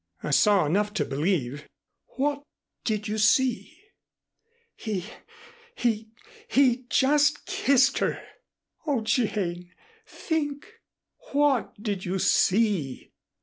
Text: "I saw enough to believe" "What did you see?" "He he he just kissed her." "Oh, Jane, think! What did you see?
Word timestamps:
"I 0.23 0.31
saw 0.31 0.65
enough 0.65 0.95
to 0.95 1.05
believe" 1.05 1.67
"What 2.17 2.41
did 2.83 3.07
you 3.07 3.19
see?" 3.19 3.77
"He 4.75 5.05
he 5.75 6.09
he 6.47 6.85
just 6.89 7.45
kissed 7.45 7.99
her." 7.99 8.19
"Oh, 8.87 9.01
Jane, 9.01 9.69
think! 10.07 10.65
What 11.33 11.79
did 11.79 12.03
you 12.03 12.17
see? 12.17 13.11